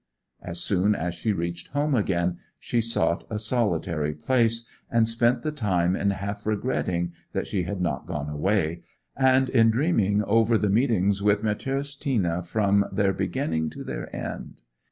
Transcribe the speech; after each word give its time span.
As 0.41 0.59
soon 0.59 0.95
as 0.95 1.13
she 1.13 1.31
reached 1.31 1.67
home 1.73 1.93
again 1.93 2.39
she 2.57 2.81
sought 2.81 3.23
a 3.29 3.37
solitary 3.37 4.15
place, 4.15 4.67
and 4.89 5.07
spent 5.07 5.43
the 5.43 5.51
time 5.51 5.95
in 5.95 6.09
half 6.09 6.47
regretting 6.47 7.13
that 7.33 7.45
she 7.45 7.65
had 7.65 7.79
not 7.79 8.07
gone 8.07 8.27
away, 8.27 8.81
and 9.15 9.47
in 9.47 9.69
dreaming 9.69 10.23
over 10.23 10.57
the 10.57 10.71
meetings 10.71 11.21
with 11.21 11.43
Matthäus 11.43 11.95
Tina 11.99 12.41
from 12.41 12.85
their 12.91 13.13
beginning 13.13 13.69
to 13.69 13.83
their 13.83 14.09
end. 14.15 14.63